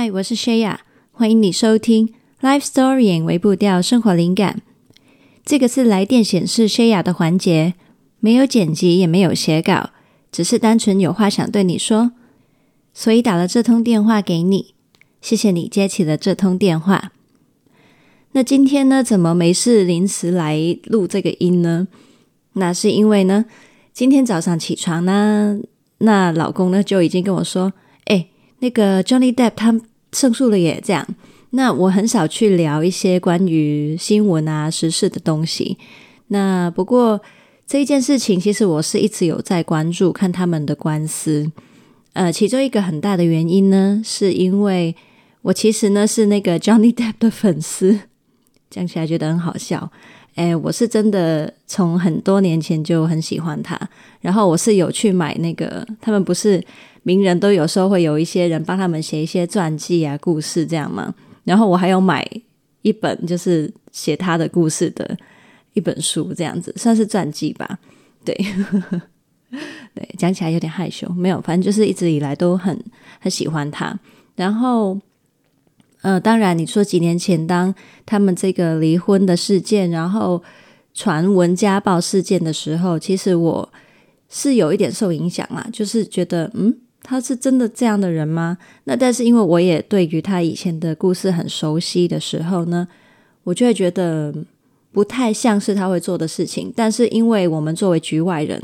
[0.00, 0.76] 嗨，我是 Shaya，
[1.10, 4.62] 欢迎你收听 Life Story 微步调生活灵感。
[5.44, 7.74] 这个是来电显示 Shaya 的环节，
[8.20, 9.90] 没有剪辑，也没有写稿，
[10.30, 12.12] 只是单纯有话想对你说，
[12.94, 14.76] 所以打了这通电话给你。
[15.20, 17.10] 谢谢你接起了这通电话。
[18.30, 21.88] 那今天呢，怎么没事临时来录这个音呢？
[22.52, 23.46] 那是因为呢，
[23.92, 25.58] 今天早上起床呢，
[25.98, 27.72] 那老公呢就已经跟我说
[28.06, 28.28] ：“哎，
[28.60, 29.80] 那个 Johnny Depp 他
[30.12, 31.06] 胜诉了耶。”这样，
[31.50, 35.78] 那我很少去聊一些关于新闻啊、时事的东西。
[36.28, 37.20] 那不过
[37.66, 41.50] 这一件事情，其实我是一直有在关注看他们的官司。
[42.14, 44.96] 呃，其中一个很大的原因呢，是因为
[45.42, 48.00] 我其实呢是那个 Johnny Depp 的粉丝。
[48.70, 49.90] 讲起来觉得很好笑，
[50.34, 53.78] 哎，我是真的从很多年前就很喜欢他，
[54.20, 56.62] 然后我是有去买那个，他们不是
[57.08, 61.14] 名人都有时候会有一些人帮他们写一些传记啊、故事这样嘛？
[61.44, 62.22] 然后我还有买
[62.82, 65.16] 一本就是写他的故事的
[65.72, 67.78] 一本书，这样子算是传记吧？
[68.24, 68.34] 对，
[69.96, 72.78] 对，讲起来有点害羞，没有，反正就是一直以来都很
[73.20, 73.98] 很喜欢他，
[74.36, 75.00] 然后。
[76.02, 77.74] 呃，当然，你说几年前当
[78.06, 80.40] 他们这个离婚的事件，然后
[80.94, 83.68] 传闻家暴事件的时候，其实我
[84.28, 86.72] 是有一点受影响啊，就是觉得，嗯，
[87.02, 88.58] 他是真的这样的人吗？
[88.84, 92.86] 那但是因为我也对于他以前的故事很熟悉的时候呢，
[93.44, 94.34] 我就会觉得
[94.92, 96.72] 不太像是他会做的事情。
[96.76, 98.62] 但是因为我们作为局外人，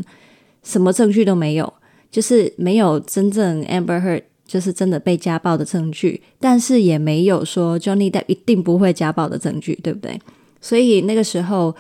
[0.63, 1.73] 什么证据都没有，
[2.11, 4.23] 就是没有真正 Amber Heard。
[4.47, 10.21] 就是真的被家暴的证据，但是也没有说 Johnny Depp 一定不会家暴的证据，对不对？
[10.61, 11.75] 所以那个时候，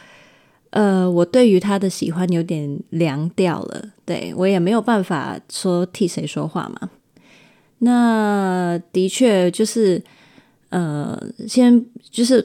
[0.74, 6.90] 呃，我对于他的喜欢有点凉掉了，对，我也没有办法说替谁说话嘛。
[7.78, 10.02] 那的确就是，
[10.70, 12.44] 呃，先就是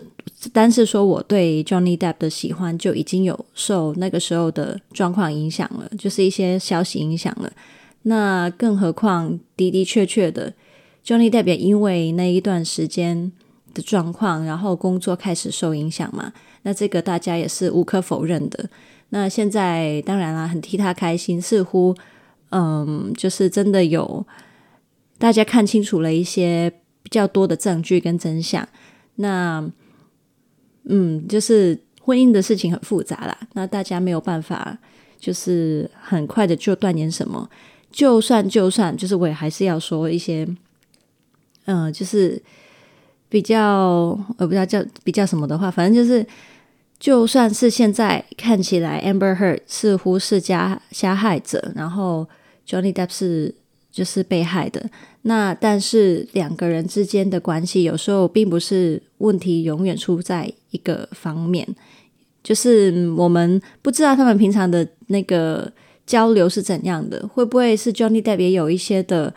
[0.53, 7.51] 单是说我对 Johnny Depp 的喜欢就已经有受那个时候的状况影响了，就是一些消息影响了。
[8.03, 10.53] 那更何况的的确确的
[11.03, 13.31] ，Johnny Depp 因为那一段时间
[13.73, 16.31] 的状况，然后工作开始受影响嘛。
[16.63, 18.69] 那这个大家也是无可否认的。
[19.09, 21.95] 那现在当然啦，很替他开心，似乎
[22.49, 24.25] 嗯，就是真的有
[25.17, 26.71] 大家看清楚了一些
[27.01, 28.67] 比较多的证据跟真相。
[29.15, 29.67] 那
[30.83, 34.77] 嗯，就是婚姻的事情很复杂啦，那大家没有办法，
[35.19, 37.49] 就是很快的就断言什么。
[37.91, 40.47] 就算就算，就是我也还是要说一些，
[41.65, 42.41] 嗯、就是
[43.29, 46.25] 比较呃，不知道叫比较什么的话，反正就是，
[46.99, 52.27] 就算是现在看起来 Amber Heard 似乎是加加害者，然后
[52.67, 53.53] Johnny Depp 是
[53.91, 54.89] 就是被害的，
[55.21, 61.67] 那但是两个人之间的关系有时候并不是问题，永远出在一个方面，
[62.43, 65.71] 就是我们不知道他们平常的那个。
[66.09, 67.23] 交流是怎样的？
[67.27, 69.31] 会不会是 Johnny Depp 也有一些的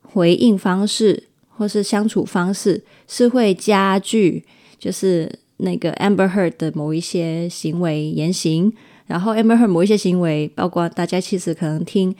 [0.00, 1.24] 回应方式，
[1.58, 4.44] 或是相处方式是会加剧，
[4.78, 8.72] 就是那个 Amber Heard 的某一些行为言行，
[9.06, 12.14] 然后 Amber Heard 某一些行为，包括大家其实可能听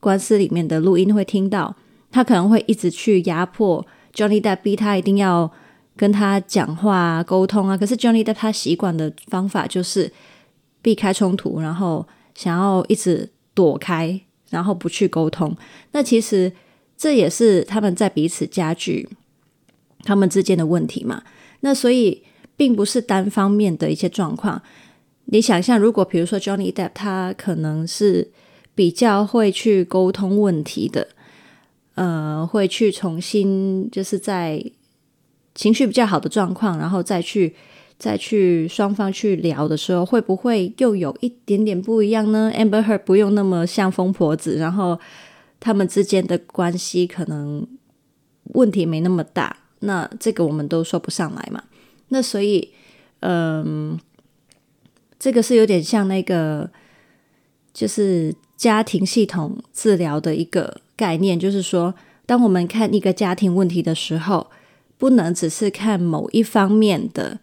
[0.00, 1.76] 官司里面的录音会听到，
[2.10, 5.48] 他可能会一直去压迫 Johnny Depp，逼他一定要
[5.94, 7.76] 跟他讲话沟通啊。
[7.76, 10.10] 可是 Johnny Depp 他习惯的方法就是
[10.82, 12.04] 避开冲突，然后。
[12.34, 15.56] 想要一直躲开，然后不去沟通，
[15.90, 16.52] 那其实
[16.98, 19.08] 这也是他们在彼此加剧
[20.02, 21.22] 他们之间的问题嘛。
[21.60, 22.22] 那所以
[22.56, 24.60] 并不是单方面的一些状况。
[25.26, 28.30] 你想象，如果比如说 Johnny Depp 他可能是
[28.74, 31.08] 比较会去沟通问题的，
[31.94, 34.62] 呃，会去重新就是在
[35.54, 37.54] 情绪比较好的状况，然后再去。
[38.00, 44.96] 再去双方去聊的时候，会不会又有一点点不一样呢？Amber Heard 不用那么像疯婆子，然后
[45.60, 47.66] 他们之间的关系可能
[48.54, 49.56] 问题没那么大。
[49.80, 51.62] 那这个我们都说不上来嘛。
[52.08, 52.70] 那所以，
[53.20, 53.98] 嗯，
[55.18, 56.70] 这个是有点像那个，
[57.72, 61.94] 就是家庭系统治疗的一个概念，就是说，
[62.26, 64.50] 当我们看一个家庭问题的时候，
[64.96, 67.40] 不能只是看某一方面的。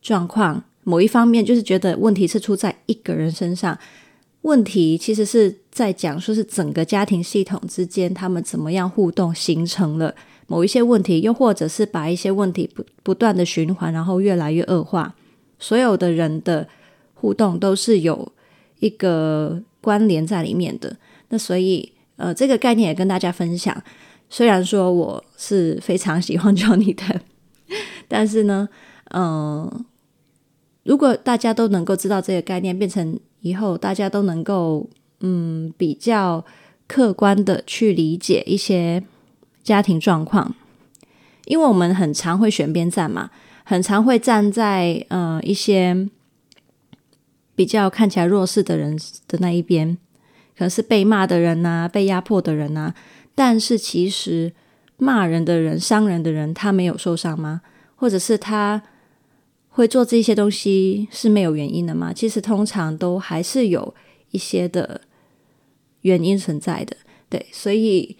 [0.00, 3.76] 状况某一方面就是觉得问题是出在一个人身上，
[4.42, 10.12] 问题其实是在讲说是整个家庭系统之间他们怎么样互动形成了
[10.48, 15.14] 某一些问题，又或者是把一些问题不不断的循环，然后越来越恶化。
[15.60, 16.66] 所有的人的
[17.14, 18.32] 互动都是有
[18.80, 20.96] 一个关联在里面的。
[21.28, 23.80] 那所以呃，这个概念也跟大家分享，
[24.28, 27.20] 虽然说我是非常喜欢 Johnny Depp，
[28.08, 28.68] 但是呢，
[29.14, 29.84] 嗯、
[30.82, 34.88] 如果大家都能够知道这个概念，变成以后大家都能够
[35.20, 36.44] 嗯比较
[36.86, 39.02] 客观的去理解一些
[39.62, 40.54] 家庭状况，
[41.46, 43.30] 因为我们很常会选边站嘛，
[43.64, 46.08] 很常会站在呃一些
[47.54, 49.98] 比较看起来弱势的人的那一边。
[50.56, 52.92] 可能是被骂的人呐、被压迫的人呐、
[53.34, 54.52] 但是其实
[54.96, 57.60] 骂人的人、伤人的人，他没有受伤吗？
[57.94, 58.82] 或者是他
[59.68, 62.12] 会做这些东西是没有原因的吗？
[62.12, 63.94] 其实通常都还是有
[64.32, 65.00] 一些的
[66.08, 66.96] 原因存在的。
[67.28, 68.16] 对，所以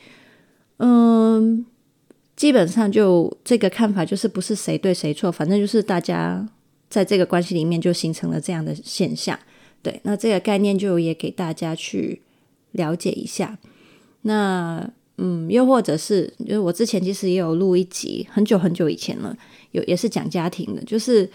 [0.76, 1.66] 嗯，
[2.36, 6.48] 基本上就这个看法就是不是谁对谁错，反正就是大家
[6.88, 9.38] 在这个关系里面就形成了这样的现象。
[9.82, 12.22] 对，那这个概念就也给大家去。
[12.72, 13.58] 了解一下，
[14.22, 19.34] 那嗯，又或者是，就是我之前其实也有录一集，很久很久以前了，
[19.72, 21.28] 有也是讲家庭的，就是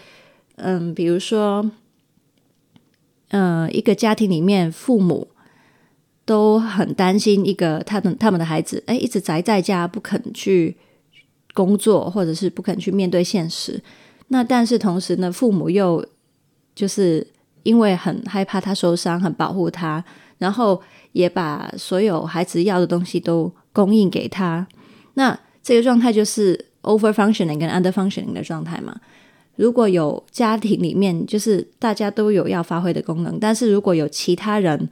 [0.54, 1.68] 嗯，比如说，
[3.30, 5.26] 嗯，一个家庭里面父母
[6.24, 10.76] 都很担心一个他的他们的孩子，哎，一直宅在家不肯去
[11.52, 13.82] 工作，或者是不肯去面对现实。
[14.28, 16.04] 那但是同时呢，父母又
[16.74, 17.26] 就是
[17.62, 20.04] 因为很害怕他受伤，很保护他，
[20.38, 20.82] 然后。
[21.14, 24.66] 也把所有孩子要的东西都供应给他，
[25.14, 29.00] 那这个状态就是 over functioning 跟 under functioning 的状态嘛。
[29.54, 34.90] 如果有家庭里面就是大家都有要发挥的功能，但是如果有其他人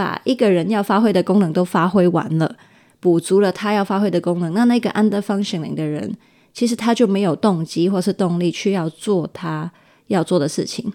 [0.00, 2.56] 把一个人要发挥的功能都发挥完了，
[3.00, 6.16] 补足了他要发挥的功能，那那个 under functioning 的人
[6.54, 9.70] 其实他就没有动机或是动力去要做他
[10.06, 10.90] 要做的事情。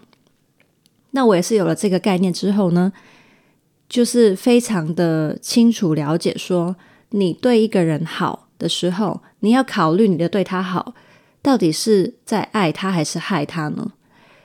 [1.12, 2.92] 那我也是有了这个概念之后呢，
[3.88, 6.76] 就是非常的清楚了解，说
[7.12, 10.96] 你对一个人好的时候，你要考虑你的对他好，
[11.44, 13.92] 到底是在爱他还是害他呢？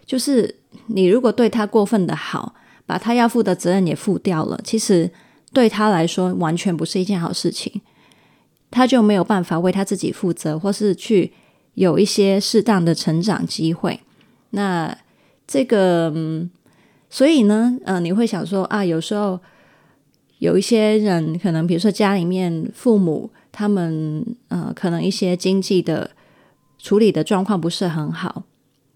[0.04, 0.56] 就是
[0.88, 2.54] 你如果对他过分的好，
[2.90, 5.08] 把他要负的责任也负掉了，其实
[5.52, 7.80] 对他来说完全不是一件好事情，
[8.68, 11.32] 他就没有办法为他自己负责，或是去
[11.74, 14.00] 有一些适当的成长机会。
[14.50, 14.98] 那
[15.46, 16.50] 这个嗯。
[17.12, 19.40] 所以呢，呃，你会想说啊，有时候
[20.38, 26.10] 有一些人可能，比如说家里面父母他们，呃，可能一些经济的
[26.78, 28.44] 处理的状况不是很好，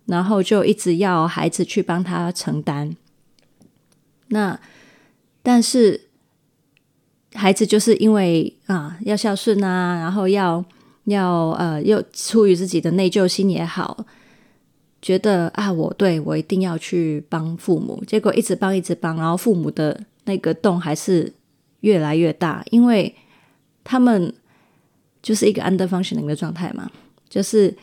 [0.06, 2.94] 然后就一直要孩子去帮他承担。
[4.34, 4.58] 那
[5.42, 6.08] 但是
[7.34, 10.62] 孩子就是因为啊要孝顺啊，然后要
[11.04, 14.04] 要呃又出于自己的内疚心也好。
[15.00, 21.30] 觉得啊，我对我一定要去帮父母，结果一直帮一直帮，然后父母的那个洞还是
[21.80, 23.14] 越来越大，因为
[23.84, 24.32] 他们
[25.22, 26.90] 就是一个 under functioning 的状态嘛，
[27.28, 27.76] 就是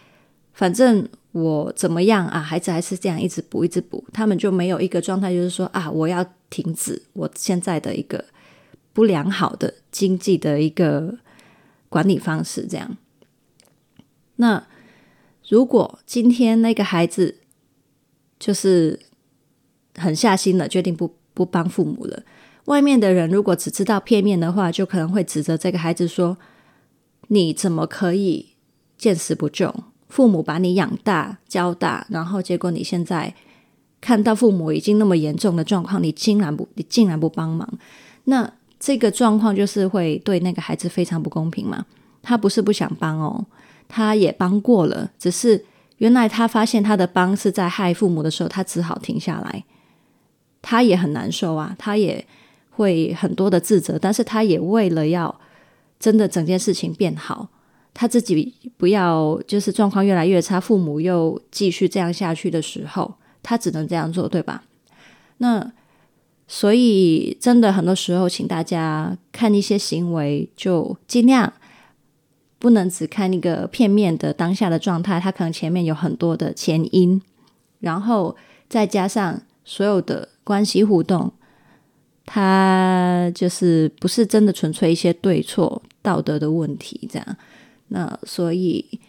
[0.54, 8.26] 反正我怎么样啊，孩子还是这样一直补一直补，他们就没有一个状态，就是说啊，我要停止我现在的一个
[8.94, 11.18] 不良好的经济的一个
[11.90, 12.98] 管理方式，这样，
[14.36, 14.68] 那。
[15.50, 17.40] 如果今天那个孩子
[18.40, 18.98] 就是
[19.96, 22.24] 狠下心了，决定不不帮父母了，
[22.66, 26.38] 外面的人如果只知道片面的话，就可能会指责这个孩子说
[27.28, 28.52] ：“你怎么可以
[28.98, 29.76] 见死不救？
[30.12, 33.34] 父母把你养大教大，然后结果你现在
[34.00, 37.68] 看到父母已经那么严重的状况，你竟然不你竟然不帮忙？
[38.26, 41.86] 那这个状况就是会对那个孩子非常不公平嘛？
[42.22, 43.46] 他不是不想帮哦。”
[43.94, 45.66] 他也帮过了，只是
[45.98, 49.66] 原来他发现他的帮是在害父母的时候，他只好停下来。
[50.62, 52.26] 他也很难受啊，他也
[52.70, 55.42] 会很多的自责，但是他也为了要
[56.00, 57.50] 真的整件事情变好，
[57.94, 64.64] 他自己不要就是状况越来越差，父母又继续这样下去的时候，他只能这样做，对吧？
[65.38, 65.72] 那
[66.48, 71.54] 所以真的很多时候，请大家看一些行为，就尽量。
[72.60, 77.20] 不能只看一个片面的当下的状态，他可能前面有很多的前因，
[77.80, 78.38] 然后
[78.70, 81.34] 再加上所有的关系互动，
[82.24, 87.38] 他就是不是真的纯粹一些对错道德的问题这样。
[87.92, 89.00] 那所以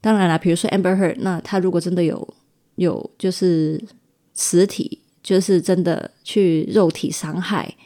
[0.00, 2.34] 当然了，比如说 Amber Heard，那他如果真的有
[2.74, 3.80] 有就是
[4.34, 7.76] 实体，就是真的去肉体伤害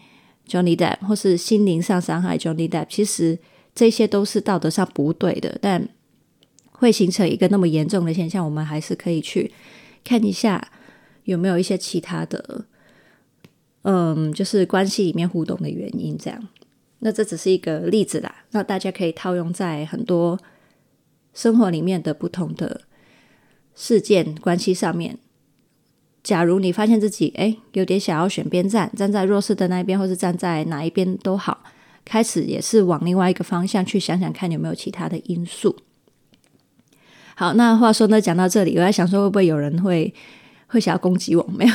[0.48, 3.38] Johnny Depp，或是心灵上伤害 Johnny Depp，其实。
[3.76, 5.88] 这些都是道德上不对的，但
[6.70, 9.52] 会形成一个那么严重的现象，我们还是可以去
[10.04, 10.70] 看一下
[11.24, 12.66] 有没有一些其他的，
[13.82, 16.48] 嗯，就是关系里面互动的原因这样。
[17.06, 20.40] 那这只是一个例子啦，那大家可以套用在很多
[21.34, 22.80] 生活里面的不同的
[23.74, 25.18] 事件关系上面。
[26.22, 31.62] 假如你发现自己诶有点想要选边站，站在弱势的那一边，或是站在哪一边都好，
[32.06, 35.76] 开始也是往另外一个方向去想想看有没有其他的因素。
[37.34, 40.14] 好，那话说呢，讲到这里，我在想说会不会有人会
[40.68, 41.46] 会想要攻击我？
[41.52, 41.74] 没有，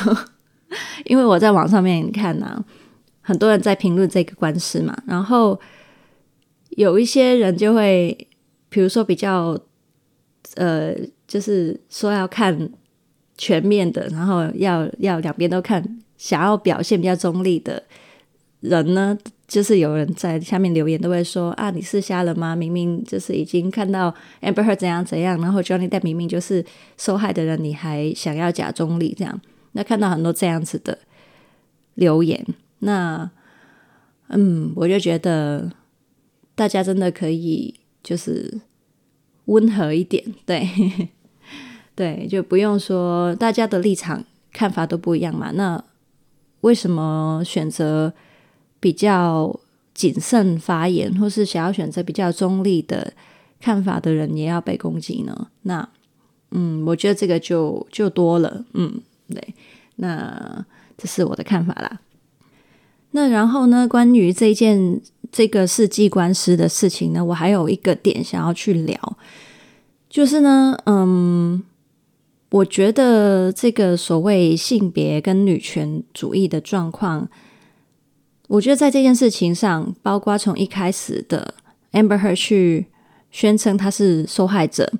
[1.05, 2.65] 因为我在网上面看呢、
[3.29, 5.59] 很多人在评论这个官司嘛，然后
[6.71, 8.27] 有一些人就会，
[8.67, 9.57] 比如说比较
[10.55, 10.93] 呃，
[11.27, 12.69] 就是说要看。
[13.41, 15.81] 全面的，然后要要两边都看，
[16.17, 17.81] 想要表现比较中立的
[18.59, 19.17] 人呢，
[19.47, 22.53] 就是有人在下面留言都会说啊，你是瞎了吗？
[22.53, 26.65] 明明就是已经看到 Amber her 怎样怎样，然后 Johnny Depp 明明就是
[26.97, 29.39] 受害的人，你还想要假中立这样？
[29.71, 30.97] 那看到很多这样子的
[31.93, 32.45] 留言，
[32.79, 33.29] 那
[34.27, 35.71] 嗯，我就觉得
[36.55, 38.61] 大家真的可以就是
[39.45, 40.67] 温和一点，对。
[41.95, 45.51] 对，就不用说大家的立场看法都不一样嘛。
[45.51, 45.83] 那
[46.61, 48.13] 为什么选择
[48.79, 49.59] 比较
[49.93, 53.11] 谨慎发言，或是想要选择比较中立的
[53.59, 55.49] 看法的人，也要被攻击呢？
[55.63, 55.89] 那
[56.51, 58.63] 嗯，我觉得这个就就多了。
[58.75, 59.53] 嗯，对，
[59.97, 60.65] 那
[60.97, 61.99] 这是我的看法啦。
[63.11, 65.01] 那然后呢，关于这件
[65.31, 69.17] 这个世纪官司的事情呢，我还有一个点想要去聊，
[70.09, 71.63] 就是呢，嗯。
[72.51, 77.29] 我觉得这个所谓性别跟女权主义的状况，
[78.47, 81.53] 我觉得在这件事情上，包括从一开始的
[81.91, 82.87] Amber Heard 去
[83.29, 84.91] 宣称她是受害者，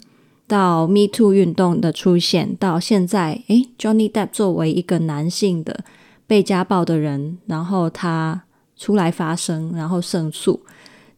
[0.45, 5.83] 到 Me Too 运动的出现，到现在，诶，Johnny Depp 作为一个男性的
[6.29, 8.43] 被家暴的人，然后他
[8.77, 10.61] 出来发声，然后胜诉，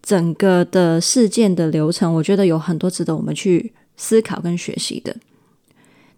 [0.01, 5.13] 整个的事件的流程，我觉得有很多值得我们去思考跟学习的。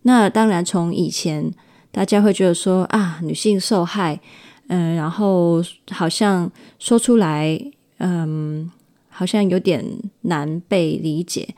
[0.03, 1.51] 那当然，从以前
[1.91, 4.19] 大家会觉得说啊，女性受害，
[4.67, 5.59] 嗯，然后
[5.89, 7.59] 好像说出来，
[7.97, 8.69] 嗯，
[9.09, 9.83] 好像有点
[10.21, 11.55] 难被理解，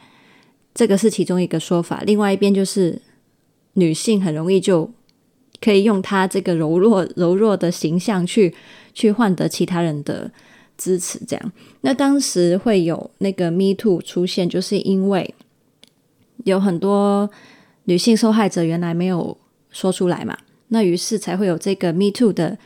[0.73, 2.01] 这个是其中一个说法。
[2.05, 3.01] 另外一边就是
[3.73, 4.89] 女性很容易就
[5.61, 8.53] 可以用他这个柔弱柔弱的形象去
[8.93, 10.31] 去换得其他人的
[10.77, 11.51] 支持，这样。
[11.81, 15.33] 那当时会有那个 Me Too 出现，就是因为
[16.43, 17.29] 有很多。
[17.87, 19.37] 女性受害者原来没有
[19.69, 20.35] 说出来嘛，
[20.69, 22.57] 那于是才会有这个 Me Too 的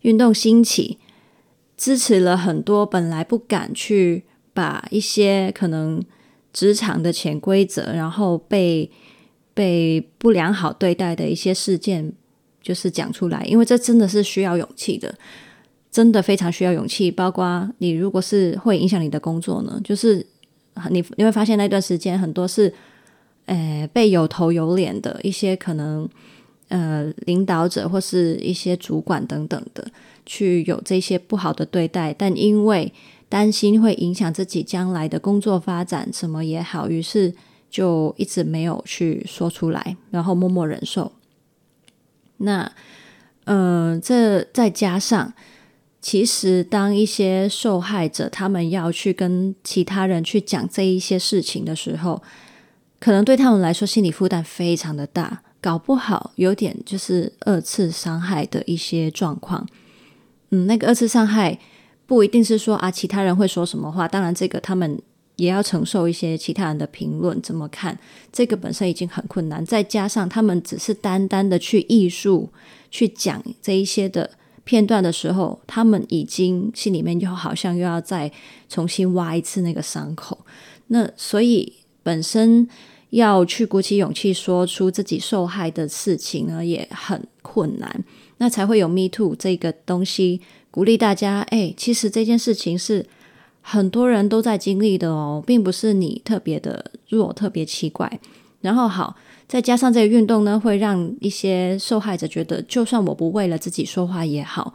[0.00, 0.96] 运动兴起，
[1.76, 4.22] 支持了很多本来不敢去
[4.54, 6.02] 把一些可能
[6.50, 8.90] 职场的潜规则，然后被
[9.52, 12.14] 被不良好对待的一些事件，
[12.64, 15.14] 就是讲出来，因为这真的是需要勇气的，
[15.92, 17.08] 真的非常需要勇气。
[17.12, 20.26] 包括你如果是会影响你的工作呢，就是
[20.90, 22.74] 你你会发现那段时间很多是。
[23.46, 26.08] 呃，被有头有脸的一些可能，
[26.68, 29.86] 呃，领导者或是一些主管等等的，
[30.24, 32.90] 去有这些不好的对待，但因为
[33.28, 37.34] 担心会影响自己将来的工作发展，什么也好，于是
[37.68, 41.12] 就一直没有去说出来，然后默默忍受。
[42.38, 42.70] 那，
[43.44, 45.32] 呃，这再加上，
[46.00, 52.22] 其实当一些受害者他们要去跟其他人去讲这一些事情的时候，
[52.98, 59.66] 可能对他们来说，心理负担非常的大，搞不好有点就是二次伤害的一些状况。
[60.50, 61.58] 嗯，那个二次伤害
[62.06, 65.00] 不一定是说啊，其他人会说什么话，当然这个他们
[65.36, 67.98] 也要承受一些其他人的评论，怎么看？
[68.32, 72.48] 这个本身已经很困难，再加上他们只是单单的去艺术
[72.90, 74.30] 去讲这一些的
[74.64, 78.30] 片段的时候，他们已经心里面就好像又要再
[78.68, 80.44] 重新挖一次那个伤口。
[80.88, 81.72] 那所以
[82.02, 82.68] 本身。
[83.10, 88.04] 要去鼓起勇气说出自己受害的事情呢，也很困难。
[88.38, 90.40] 那才会有 Me Too 这个东西，
[90.72, 91.42] 鼓励大家。
[91.42, 93.06] 哎，其实这件事情是
[93.66, 98.20] 很多人都在经历的哦，并不是你特别的弱，特别奇怪。
[98.60, 99.16] 然后好，
[99.48, 104.74] 再加上这个运动呢，会让一些受害者觉得，就算我不为了自己说话也好，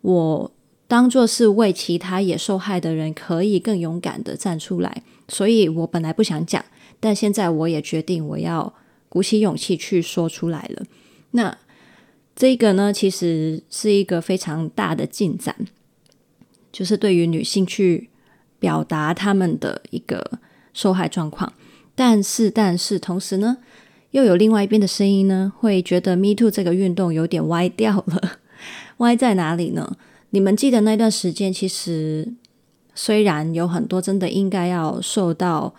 [0.00, 0.50] 我
[0.88, 5.02] 当做是为其他也受害的人，可以更勇敢的站出来。
[5.28, 6.62] 所以我本来不想讲。
[6.98, 8.74] 但现在我也决定，我要
[9.08, 10.82] 鼓起勇气去说出来了。
[11.30, 11.56] 那
[12.34, 15.54] 这个呢，其实是一个非常大的进展，
[16.72, 18.08] 就是对于女性去
[18.58, 20.38] 表达他们的一个
[20.72, 21.52] 受害状况。
[21.94, 23.58] 但是，但是同时呢，
[24.10, 28.38] 又有另外一边的声音呢，会觉得 Me Too 这个运动有点歪掉了。
[28.98, 29.96] 歪在哪里呢？
[30.30, 32.34] 你们记得那段时间，其实
[32.94, 35.74] 虽然有很多真的应该要受到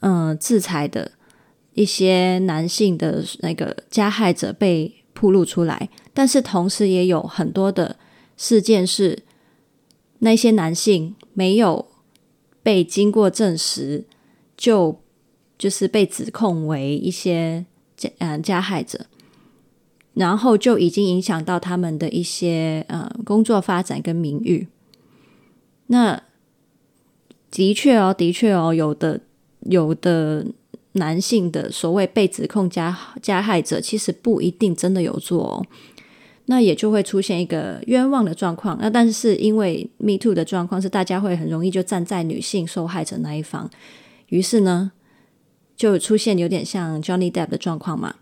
[0.00, 1.12] 嗯、制裁的
[1.72, 7.96] 一些男性的那个加害者被曝露出来，但是同时也有很多的
[8.36, 9.22] 事件是
[10.18, 11.86] 那些男性没有
[12.64, 14.04] 被经过证实
[14.56, 14.98] 就
[15.56, 17.64] 就是被指控为一些
[17.96, 19.06] 加嗯加害者，
[20.14, 24.66] 然后就已经影响到他们的一些呃工作发展跟名誉。
[25.88, 26.22] 那
[27.50, 29.20] 的确哦，的确哦，有的
[29.60, 30.46] 有的
[30.92, 35.66] 男性的所谓被指控加加害者，其实不一定真的有做哦。
[36.46, 38.76] 那也就会出现一个冤枉的状况。
[38.80, 43.70] 那但是因为 Me Too 的状况是大家会很容易就站在女性受害者那一方，
[44.28, 44.92] 于是呢，
[45.76, 48.16] 就出现有点像 Johnny Depp 的状况嘛，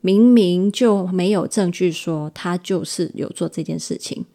[0.00, 4.26] 明明就没有证据说他就是有做这件事情，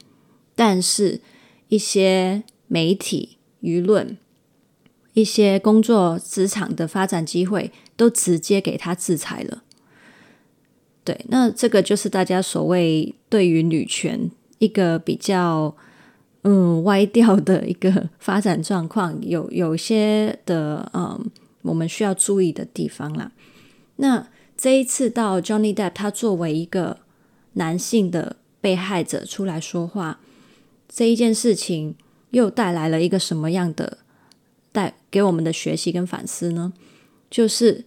[0.56, 1.22] 但是
[1.68, 4.18] 一些媒体、舆论、
[5.14, 9.64] 一些工作职场的发展机会，都直接给他制裁了。
[11.08, 15.74] 对，那这个就是大家所谓对于女权一个比较
[16.42, 21.32] 嗯歪掉的一个 发展状况，有有些的嗯。
[21.64, 23.30] 我们需要注意的地方啦。
[23.98, 27.00] 那这一次到 Johnny Depp，他作为一个
[27.54, 30.22] 男性的被害者出来说话，
[30.88, 31.96] 这一件事情
[32.30, 33.98] 又带来了一个什么样的
[34.72, 36.72] 带给我们的学习跟反思呢？
[37.30, 37.84] 就是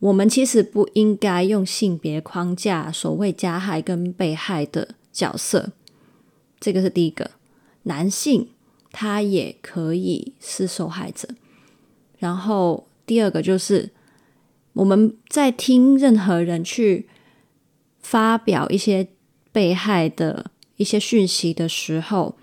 [0.00, 5.72] 我们其实不应该用性别框架所谓加害跟被害的角色，
[6.58, 7.30] 这个是第一个。
[7.84, 8.48] 男性
[8.92, 11.28] 他也可以是受害者。
[12.18, 13.90] 然后第二个就是
[14.74, 17.08] 我们在听任何人去
[17.98, 19.08] 发表一些
[19.52, 22.36] 被害的一些讯息的时候，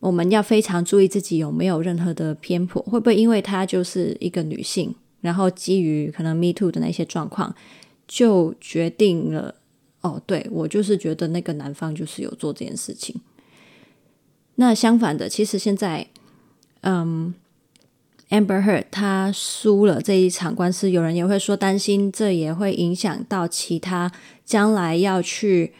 [0.00, 7.54] 我们要非常注意自己有没有任何的偏颇，会不会因为她就是一个女性，然后基于可能 Me Too 的那些状况，
[8.06, 9.54] 就决定了
[10.02, 13.20] 哦，对，我就是觉得那个男方就是有做这件事情。
[14.56, 16.08] 那相反的，其实现在，
[16.82, 17.34] 嗯。
[18.30, 24.10] Amber Heard 他输了这一场官司，有人也会说担心这也会影响到其他
[24.44, 25.74] 将来要去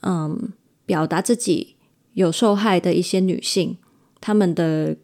[0.00, 0.52] 嗯
[0.86, 1.74] 表达自己
[2.14, 3.76] 有受害的一些女性，
[4.20, 4.96] 他们的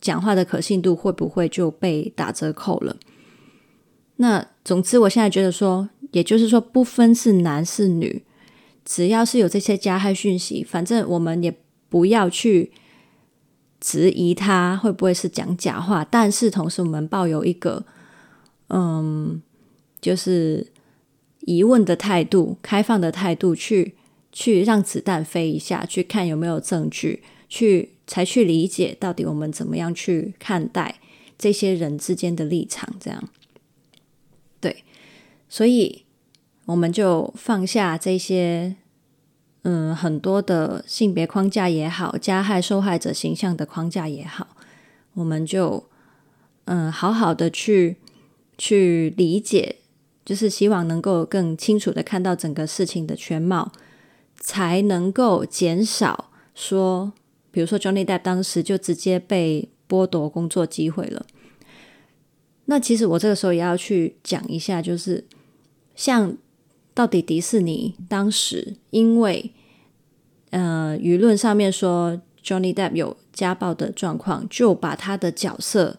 [0.00, 2.96] 讲话的可信度会不会就被打折扣了？
[4.16, 8.24] 那总之，我现在觉得说，也就是说，不分是男是女，
[8.84, 11.54] 只要是有这些加害讯息，反正我们也
[11.88, 12.72] 不要去。
[13.78, 17.84] 质疑他会不会是讲假话，但是同时我们抱有一个，
[18.68, 19.40] 嗯，
[20.00, 20.66] 就是
[21.42, 23.94] 疑问的态度、开放的态度去，
[24.32, 30.98] 去让子弹飞一下，去看有没有证据，去才去理解到底我们怎么样去看待
[31.38, 33.28] 这些人之间的立场，这样。
[35.48, 36.04] 所以
[36.66, 38.76] 我们就放下这些。
[39.68, 44.46] 嗯，很多的性别框架也好，加害受害者形象的框架也好，
[45.14, 45.88] 我们就
[46.66, 47.96] 嗯好好的去
[48.56, 49.78] 去理解，
[50.24, 53.72] 就是希望能够更清楚的看到整个事情的全貌，
[54.38, 57.12] 才能够减少说，
[57.50, 61.26] 比如说 Johnny Depp 当时就直接被剥夺工作机会了。
[62.66, 65.24] 那其实我这个时候也要去讲一下，就是
[65.96, 66.36] 像。
[66.96, 69.52] 到底迪士尼当时因为
[70.48, 75.98] 呃舆论上面说 Johnny Depp 有家暴的状况，就把他的角色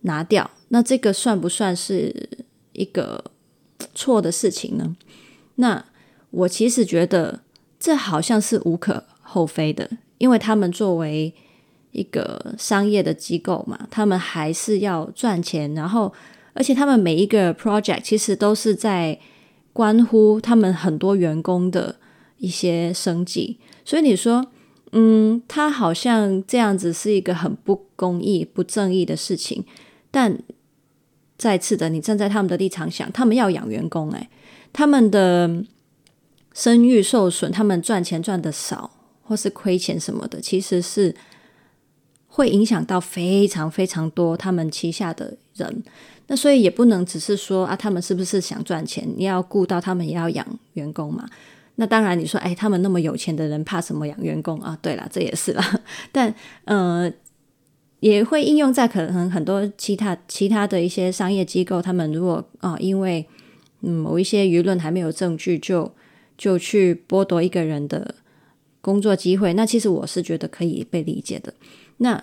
[0.00, 2.28] 拿掉，那这个算不算是
[2.72, 3.22] 一个
[3.94, 4.96] 错的事情呢？
[5.54, 5.84] 那
[6.30, 7.42] 我其实觉得
[7.78, 11.32] 这好像是无可厚非的，因为他们作为
[11.92, 16.12] 一个商业的机构嘛，他们还是要赚钱，然后
[16.52, 19.18] 而且他们每一个 project 其实都是在。
[19.72, 21.94] 关乎他们很多员工的
[22.38, 24.44] 一些生计，所以你说，
[24.90, 29.64] 嗯，他好像这样子是一个很不公义、不正义的事情。
[30.10, 30.36] 但
[31.38, 34.28] 再次的，你站在他们的立场想，他们要养员工，诶，
[34.72, 35.62] 他们的
[36.52, 38.90] 声誉受损，他们赚钱赚得少，
[39.22, 41.14] 或是亏钱什么的，其实是
[42.26, 45.84] 会影响到非常非常多他们旗下的人。
[46.32, 49.04] 那所以也不能只是说啊，他们是不是想赚钱？
[49.16, 51.28] 你要顾到他们也要养员工嘛。
[51.74, 54.78] 那当然，你说哎，他们那么有钱的人，怕什么养员工啊？
[54.80, 55.80] 对了，这也是啦。
[56.12, 56.32] 但
[56.66, 57.12] 呃，
[57.98, 63.26] 也会应用在可能很多其他其他的一些商业机构，他们如果啊，因为
[63.80, 65.92] 嗯某一些舆论还没有证据，就
[66.38, 68.14] 就去剥夺一个人的
[68.80, 71.52] 工作机会，那其实我是觉得可以被理解的。
[71.96, 72.22] 那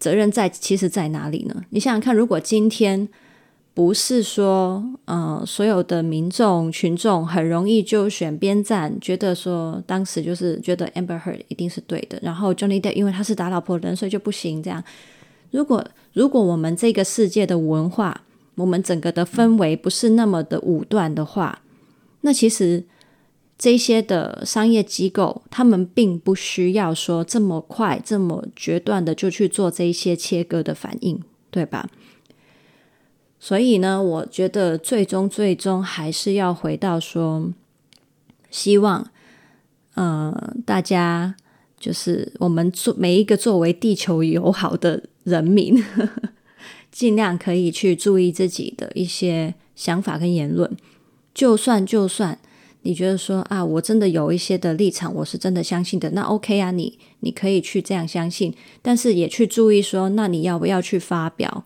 [0.00, 1.62] 责任在其实在哪里呢？
[1.70, 3.08] 你想想看，如果今天
[3.78, 14.60] 不是说，呃，所有的民众群众很容易就选边站，觉得说当时就是觉得 Amber Heard 一定是对的，然后 Johnny Depp 因为他是打老婆的人，所以就不行。
[14.60, 14.82] 这样，
[15.52, 18.22] 如果如果我们这个世界的文化，
[18.56, 21.62] 我们整个的氛围不是那么的武断的话，
[22.22, 22.82] 那其实
[23.56, 31.88] 这些的商业机构，他们并不需要说这么快、这么决断的就去做这一些切割的反应，对吧？
[33.40, 37.52] 所以呢，我觉得最终最终还是要回到说，
[38.50, 39.08] 希望，
[39.94, 41.36] 呃，大家
[41.78, 45.80] 就是我们做每一个作为地球友好的人民，
[46.90, 50.76] 尽量可以去注意自己的一些想法跟言论。
[51.32, 52.36] 就算就算
[52.82, 61.64] 你觉得说啊，我真的有一些的立场，我是真的相信的，那 OK 啊，你你可以去这样相信，但是也去注意说，那你要不要去发表？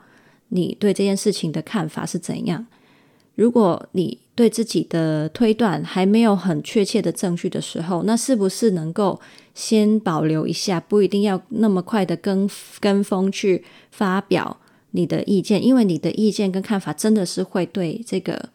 [0.55, 2.67] 你对这件事情的看法是怎样？
[3.35, 9.19] 如果你对自己的推断还没有很确切的证据的时候，那是不是能够
[9.55, 14.59] 先保留一下，不一定要那么快的跟跟风去发表
[14.91, 15.65] 你的意见？
[15.65, 18.51] 因为你的意见跟看法真的是会对这个，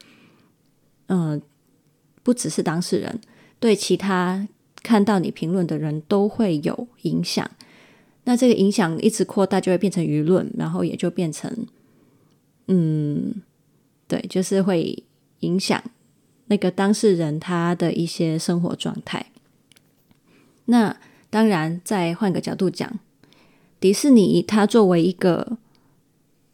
[1.07, 1.41] 嗯、
[2.21, 3.19] 不只是当事人，
[3.59, 4.47] 对其他
[4.83, 7.49] 看到你评论的人都会有影响。
[8.25, 11.65] 那这个影响一直扩大，就会变成舆论，然后也就变成。
[12.67, 13.41] 嗯，
[14.07, 15.03] 对，就是会
[15.39, 15.81] 影响
[16.47, 19.27] 那个当事人他的一些生活状态。
[20.65, 20.97] 那
[21.29, 22.99] 当然，再换个角度讲，
[23.79, 25.57] 迪士尼它作为一个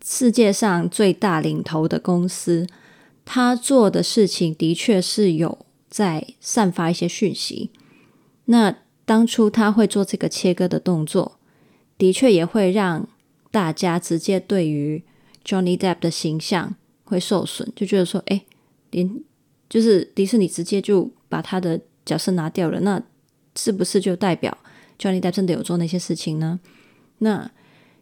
[0.05, 2.67] 世界上最大领头的公司，
[3.25, 7.71] 它做的事情的确是有在散发一些讯息。
[8.45, 11.39] 那当初他会做这个切割的动作，
[11.97, 13.07] 的确也会让
[13.49, 15.03] 大家直接对于。
[15.45, 18.45] Johnny Depp 的形象会受损，就觉得说，哎，
[18.91, 19.21] 连
[19.69, 23.01] 就是迪士尼直接就把他的角色拿掉了，那
[23.55, 24.57] 是不是就代表
[24.99, 26.59] Johnny Depp 真的有做那些事情呢？
[27.19, 27.51] 那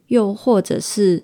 [0.07, 1.23] 又或者是，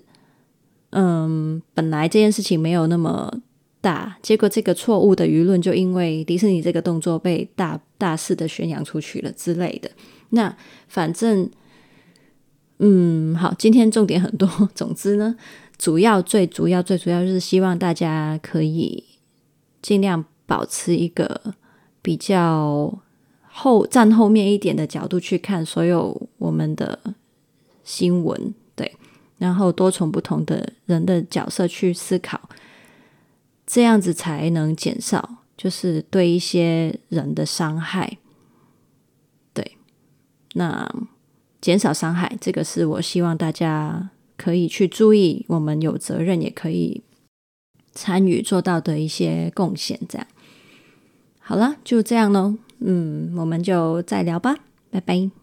[0.90, 3.40] 嗯，本来这件事情没有那么
[3.80, 9.90] 大，结果这个错误的舆论就因为迪士尼这个动作被大大肆的宣扬出去了之类的。
[10.30, 10.56] 那
[10.88, 11.50] 反正，
[12.78, 15.36] 嗯，好，今天重点很多， 总之呢。
[15.78, 19.04] 主要、最主要、最主要就是希望大家可以
[19.80, 21.54] 尽量保持一个
[22.02, 22.98] 比较
[23.48, 27.14] 后站后面一点的角度去看所有我们的
[27.84, 28.96] 新闻，对，
[29.38, 32.48] 然后多从不同的人的角色去思考，
[33.64, 38.18] 这样子才能减少就是对一些人的伤害。
[39.54, 39.78] 对，
[40.54, 40.92] 那
[41.60, 44.10] 减少伤害，这个是我希望大家。
[44.38, 47.02] 可以去注意，我们有责任也可以
[47.92, 50.00] 参与做到的一些贡献。
[50.08, 50.26] 这样
[51.40, 52.54] 好了，就这样喽。
[52.78, 54.56] 嗯，我们就再聊吧，
[54.90, 55.37] 拜拜。